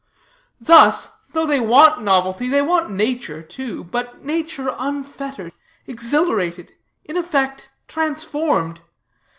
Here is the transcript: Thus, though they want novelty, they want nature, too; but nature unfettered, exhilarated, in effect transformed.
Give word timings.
Thus, 0.59 1.15
though 1.33 1.45
they 1.45 1.59
want 1.59 2.01
novelty, 2.01 2.49
they 2.49 2.63
want 2.63 2.89
nature, 2.89 3.43
too; 3.43 3.83
but 3.83 4.25
nature 4.25 4.73
unfettered, 4.79 5.53
exhilarated, 5.85 6.73
in 7.05 7.15
effect 7.17 7.69
transformed. 7.87 8.81